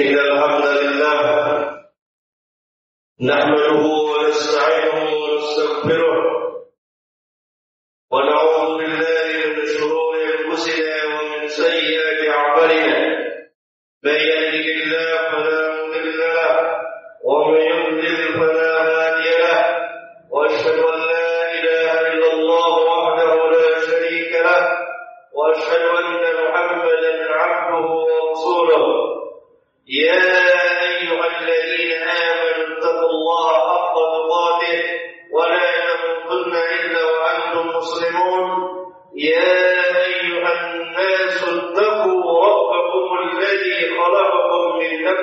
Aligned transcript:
إن 0.00 0.14
الحمد 0.18 0.64
لله 0.64 1.20
نحمده 3.20 3.82
ونستعينه 4.10 4.98
ونستغفره 5.22 6.14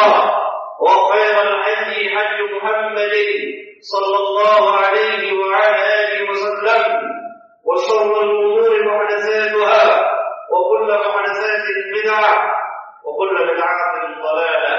الله 0.00 0.40
وخير 0.80 1.34
الهدي 1.42 2.00
هدي 2.16 2.38
محمد 2.56 3.14
صلى 3.80 4.16
الله 4.16 4.76
عليه 4.76 5.32
وعلى 5.32 5.82
آله 6.00 6.30
وسلم. 6.30 6.84
وشر 7.64 8.22
الأمور 8.24 8.70
محدثاتها. 8.84 9.82
وكل 10.52 10.88
محدثات 10.88 11.64
بدعة. 11.94 12.34
وكل 13.04 13.36
بدعة 13.54 13.92
ضلالة. 14.22 14.76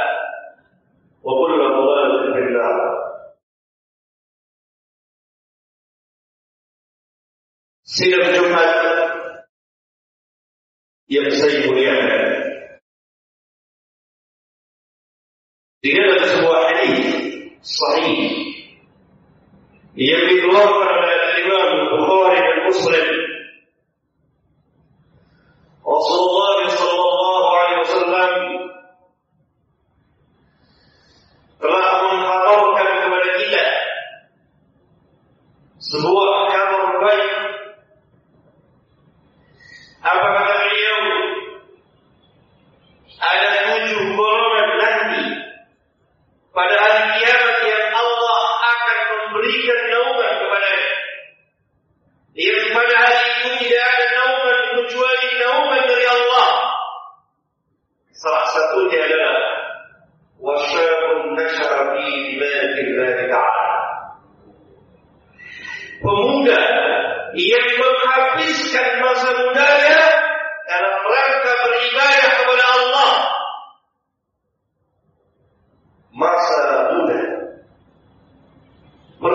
وكل 1.23 1.59
ضلالة 1.59 2.33
في 2.33 2.39
النار. 2.39 2.91
Sidang 7.91 8.23
Jumat 8.31 8.71
yang 11.11 11.27
saya 11.27 11.67
muliakan 11.67 12.30
di 15.81 15.89
dalam 15.97 16.21
sebuah 16.21 16.61
hadis 16.69 17.01
sahih 17.65 18.53
yang 19.97 20.23
dikeluarkan 20.29 20.93
oleh 20.93 21.17
Imam 21.41 21.69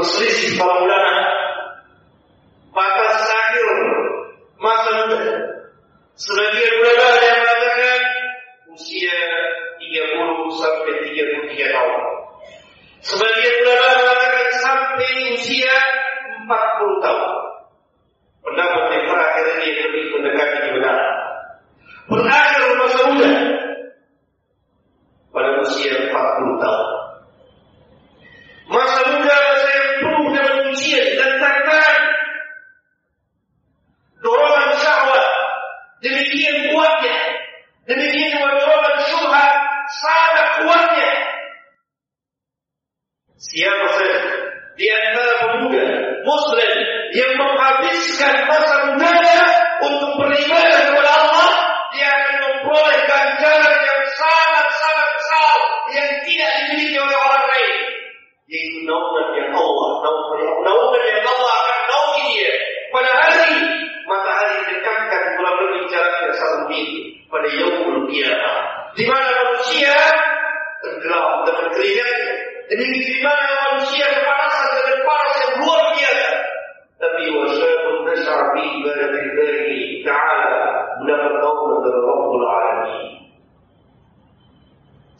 berselisih 0.06 0.62
ulama 0.62 1.18
batas 2.70 3.26
akhir 3.26 3.66
masa 4.62 4.90
muda. 5.02 5.34
Sebagian 6.14 6.72
ulama 6.78 7.18
yang 7.26 7.38
mengatakan 7.42 8.00
usia 8.70 9.18
30 9.82 10.62
sampai 10.62 10.94
33 11.10 11.74
tahun. 11.74 12.04
Sebagian 13.02 13.54
ulama 13.66 13.86
mengatakan 13.98 14.48
sampai 14.62 15.10
usia 15.34 15.74
40 16.46 17.02
tahun 17.02 17.45
yang 55.96 56.10
tidak 56.28 56.50
dimiliki 56.60 56.96
oleh 57.00 57.16
orang 57.16 57.44
lain. 57.48 57.74
Yaitu 58.46 58.78
naungan 58.86 59.26
yang 59.34 59.50
Allah, 59.56 59.90
naungan 60.62 61.02
yang 61.02 61.24
Allah 61.24 61.52
akan 61.64 61.80
naungi 61.88 62.22
dia. 62.36 62.52
Pada 62.94 63.10
hari 63.10 63.52
matahari 64.06 64.58
dekatkan 64.70 65.22
kurang 65.34 65.56
lebih 65.66 65.82
jaraknya 65.90 66.32
satu 66.38 66.58
mil 66.70 66.88
pada 67.26 67.48
yaumul 67.50 68.06
kiamat. 68.06 68.62
Di 68.94 69.04
mana 69.04 69.28
manusia 69.28 69.96
tenggelam 70.84 71.42
dengan 71.48 71.66
keringatnya. 71.74 72.34
Demikian 72.66 73.06
di 73.06 73.18
mana 73.22 73.46
manusia 73.70 74.06
kepanasan 74.10 74.66
dengan 74.74 74.98
panas 75.06 75.36
yang 75.38 75.54
luar 75.62 75.82
biasa. 75.94 76.28
Tapi 76.96 77.22
wasyabun 77.30 77.96
nasyar 78.10 78.40
fi 78.54 78.62
ibadatillahi 78.82 79.35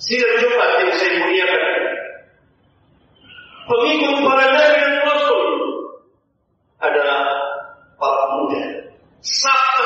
Sidang 0.07 0.39
Jumat 0.39 0.71
yang 0.87 0.95
saya 0.95 1.19
muliakan. 1.19 1.83
Pengikut 3.67 4.15
para 4.23 4.45
nabi 4.55 4.79
dan 4.79 4.95
rasul 5.03 5.43
adalah 6.79 7.27
para 7.99 8.23
pemuda. 8.31 8.63
Saf 9.19 9.83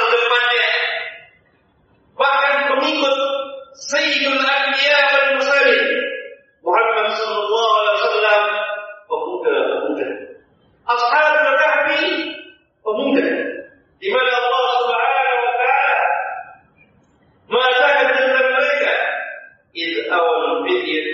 فدية 20.70 21.10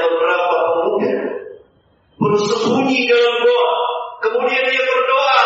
beberapa 0.00 0.56
pemuda 0.72 1.14
bersembunyi 2.20 3.08
dalam 3.08 3.36
kemudian 4.20 4.64
dia 4.68 4.82
berdoa, 4.84 5.38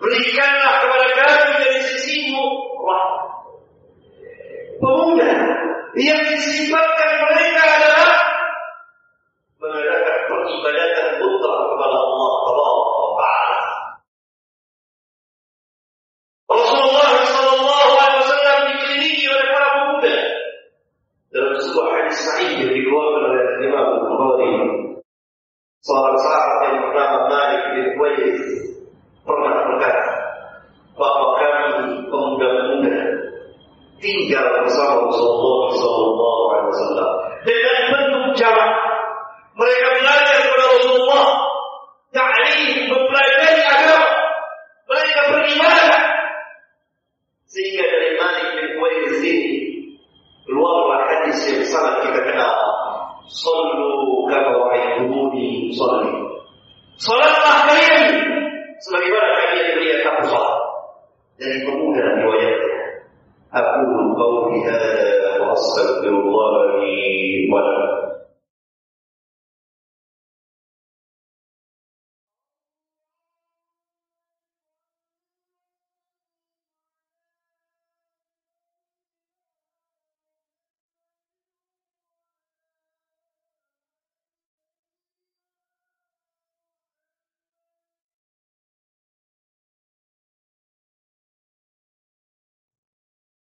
Berikanlah 0.00 0.74
kepada 0.80 0.99
Seorang 25.90 26.22
sahabat 26.22 26.58
yang 26.70 26.76
bernama 26.86 27.18
Malik 27.26 27.62
bin 27.74 27.86
Qais 27.98 28.38
pernah 29.26 29.58
berkata 29.58 30.06
bahwa 30.94 31.34
kami 31.34 32.06
pemuda-pemuda 32.06 32.98
tinggal 33.98 34.46
bersama 34.62 35.10
Rasulullah 35.10 36.39
قولي 64.22 64.64
هذا 64.64 65.40
وأستغفر 65.48 66.08
الله 66.08 66.52
لي 66.80 67.48
ولكم 67.52 68.09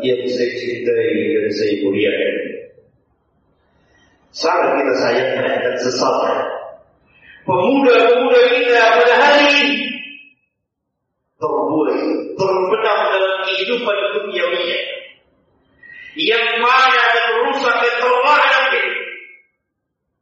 Yang 0.00 0.20
saya 0.28 0.52
cintai 0.56 1.12
dan 1.36 1.52
saya 1.52 1.74
muliakan. 1.84 2.36
Sangat 4.30 4.70
kita 4.78 4.94
sayangkan 4.94 5.56
dan 5.64 5.74
sesalkan. 5.80 6.38
Pemuda-pemuda 7.44 8.40
kita 8.52 8.82
pada 9.00 9.14
hari 9.16 9.42
ini 9.50 9.68
terbuai, 11.40 12.00
terbenam 12.36 12.98
dalam 13.10 13.36
kehidupan 13.48 13.96
duniawinya 14.14 14.80
yang 16.20 16.46
mana 16.60 17.02
dan 17.16 17.26
rusak 17.48 17.74
dan 17.80 17.94
terlaknat. 17.98 18.74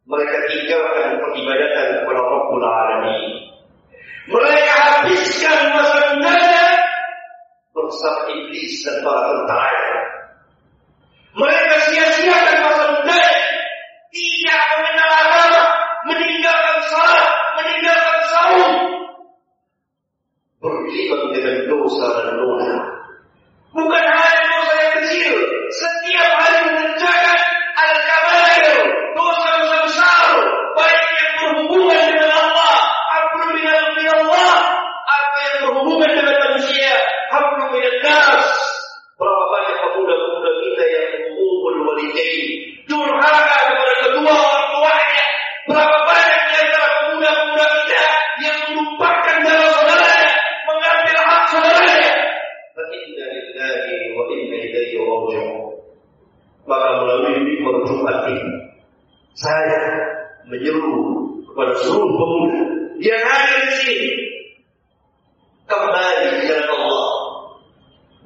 Mereka 0.08 0.36
tinggalkan 0.48 1.20
peribadatan 1.20 1.86
kepada 2.00 2.20
Rabbul 2.24 2.64
Alamin. 2.64 3.47
Bersama 8.48 8.56
iblis 8.56 8.80
dan 8.84 8.96
para 9.04 9.20
tentaranya. 9.28 9.87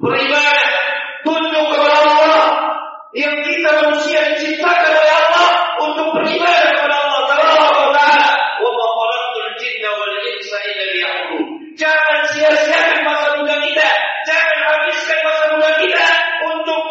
Beribadah 0.01 0.71
tunduk 1.21 1.65
kepada 1.73 1.95
Allah 2.05 2.45
yang 3.13 3.35
kita 3.45 3.69
manusia 3.83 4.19
diciptakan 4.33 4.91
oleh 4.93 5.13
Allah 5.13 5.49
untuk 5.85 6.07
beribadah 6.17 6.69
kepada 6.73 6.95
Allah. 6.97 7.21
Taala 7.29 8.07
wa 8.63 8.69
ma 8.73 8.85
jinna 9.61 9.89
wal 9.93 10.15
insa 10.33 10.57
illa 10.65 10.85
liya'budun. 10.97 11.45
Jangan 11.77 12.21
sia-siakan 12.33 12.99
masa 13.05 13.27
muda 13.41 13.55
kita 13.61 13.89
jangan 14.23 14.57
habiskan 14.63 15.19
masa 15.25 15.43
muda 15.55 15.71
kita 15.83 16.05
untuk 16.47 16.83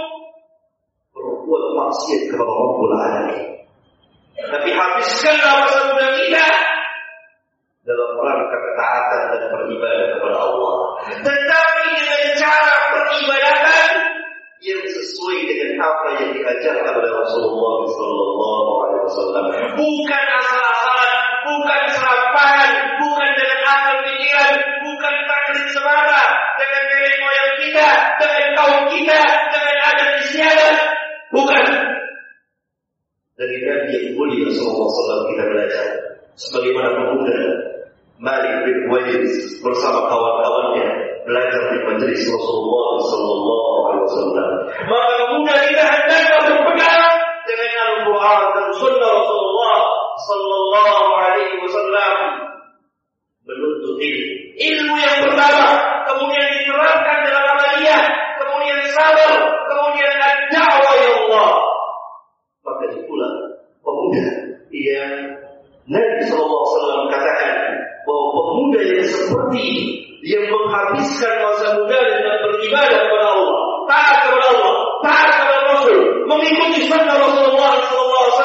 berbuat 1.16 1.64
maksiat 1.78 2.22
kepada 2.28 2.52
Rabbul 2.52 2.92
Alamin. 2.92 3.42
Tapi 4.42 4.70
habiskanlah 4.74 5.52
masa 5.64 5.78
muda 5.90 6.06
kita 6.18 6.46
dalam 7.82 8.10
rangka 8.14 8.58
ketaatan 8.62 9.20
dan 9.34 9.42
beribadah 9.50 10.06
kepada 10.14 10.38
Allah. 10.38 10.74
Cara 11.02 11.61
peribadatan 13.12 13.92
yang 14.62 14.82
sesuai 14.86 15.38
dengan 15.44 15.70
apa 15.84 16.08
yang 16.22 16.30
diajarkan 16.32 16.94
oleh 16.96 17.12
Rasulullah 17.12 17.76
Sallallahu 17.92 18.70
Alaihi 18.86 19.02
Wasallam. 19.10 19.44
Bukan 19.74 20.24
asal-asalan, 20.38 21.14
bukan 21.44 21.82
serampangan, 21.92 22.70
bukan 23.02 23.30
dengan 23.36 23.60
akal 23.66 23.96
pikiran, 24.06 24.52
bukan 24.86 25.14
takdir 25.28 25.66
semata 25.74 26.22
dengan 26.56 26.82
nenek 26.88 27.16
moyang 27.20 27.54
kita, 27.58 27.88
dengan 28.22 28.46
kaum 28.54 28.82
kita, 28.88 29.20
dengan 29.50 29.76
adat 29.82 30.10
istiadat. 30.24 30.76
Bukan. 31.34 31.64
Dari 33.34 33.56
Nabi 33.66 33.90
yang 33.90 34.06
mulia 34.14 34.46
Sallallahu 34.54 34.86
Alaihi 34.86 34.96
Wasallam 35.02 35.22
kita 35.26 35.44
belajar. 35.50 35.86
Sebagaimana 36.32 36.88
pemuda 36.96 37.38
Malik 38.22 38.54
bin 38.64 38.78
Wais 38.88 39.58
bersama 39.60 40.06
kawan-kawannya 40.06 41.11
belajar 41.22 41.62
di 41.70 41.78
majelis 41.86 42.22
Rasulullah 42.26 42.88
Sallallahu 43.06 43.76
Alaihi 43.86 44.04
Wasallam. 44.06 44.50
Maka 44.90 45.12
pemuda 45.22 45.54
kita 45.70 45.84
hendaklah 45.86 46.40
berpegang 46.50 47.14
dengan 47.46 47.72
Al-Quran 47.82 48.42
dan 48.54 48.66
Sunnah 48.74 49.10
Rasulullah 49.10 49.78
Sallallahu 50.22 51.06
Alaihi 51.18 51.56
Wasallam 51.62 52.16
menuntut 53.46 53.96
ilmu. 53.98 54.34
Ilmu 54.52 54.94
yang 54.94 55.18
pertama, 55.26 55.66
kemudian 56.06 56.46
diterapkan 56.60 57.18
dalam 57.26 57.44
amaliyah, 57.56 58.02
kemudian 58.38 58.78
sabar, 58.92 59.32
kemudian 59.66 60.12
dakwah 60.52 60.94
ya 60.94 61.10
Allah. 61.26 61.50
Maka 62.62 62.84
itulah 62.94 63.32
pemuda 63.82 64.26
yang 64.70 65.14
Nabi 65.90 66.22
Sallallahu 66.30 66.62
Alaihi 66.62 66.74
Wasallam 66.78 67.01
pemuda 68.51 68.57
pemuda 68.57 68.79
yang 68.83 69.05
seperti 69.05 69.59
ini 69.61 69.85
yang 70.27 70.43
menghabiskan 70.49 71.33
masa 71.45 71.67
muda 71.77 71.97
dengan 72.03 72.35
beribadah 72.41 72.99
kepada 73.05 73.27
Allah, 73.31 73.59
taat 73.87 74.15
kepada 74.27 74.47
Allah, 74.49 74.75
taat 75.05 75.29
kepada 75.29 75.59
Rasul, 75.71 75.99
mengikuti 76.25 76.79
sunnah 76.89 77.15
Rasulullah 77.15 77.71
SAW 77.85 78.41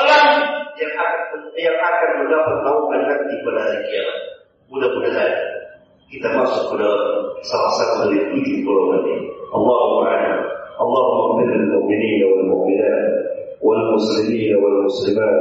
yang 0.78 0.92
akan 0.94 1.40
yang 1.58 1.76
akan 1.80 2.10
mendapat 2.22 2.56
naungan 2.62 3.00
nanti 3.08 3.34
pada 3.42 3.60
hari 3.66 3.78
kiamat. 3.88 4.18
Mudah-mudahan 4.70 5.32
kita 6.12 6.28
masuk 6.38 6.62
ke 6.70 6.74
dalam 6.80 7.02
salah 7.42 7.72
satu 7.80 7.94
dari 8.12 8.20
tujuh 8.30 8.56
golongan 8.62 9.02
ini. 9.08 9.26
Allahumma 9.52 10.04
a'lam. 10.12 10.40
Allahumma 10.76 11.40
ighfir 11.40 11.48
lil 11.56 11.66
mu'minin 11.72 12.20
wal 12.30 12.44
mu'minat 12.56 13.04
wal 13.58 13.82
muslimin 13.96 14.52
wal 14.60 14.78
muslimat 14.86 15.36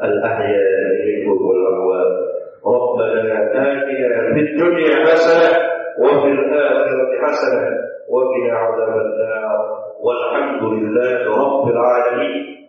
al 0.00 0.14
ahya 0.22 0.64
minhum 1.02 1.38
wal 1.40 1.62
amwat. 1.72 2.10
ربنا 2.60 3.20
آتنا 3.40 3.88
في 4.35 4.41
الدنيا 4.41 5.05
حسنة 5.05 5.57
وفي 5.99 6.27
الآخرة 6.27 7.21
حسنة. 7.23 7.77
وقنا 8.09 8.53
عذاب 8.57 8.97
النار. 8.97 9.83
والحمد 10.01 10.63
لله 10.63 11.35
رب 11.43 11.67
العالمين. 11.67 12.64